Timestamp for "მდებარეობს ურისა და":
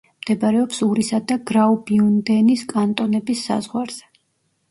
0.21-1.35